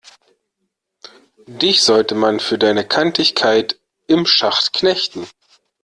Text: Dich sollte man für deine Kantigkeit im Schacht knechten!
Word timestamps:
Dich 1.45 1.83
sollte 1.83 2.15
man 2.15 2.39
für 2.39 2.57
deine 2.57 2.87
Kantigkeit 2.87 3.79
im 4.07 4.25
Schacht 4.25 4.73
knechten! 4.73 5.27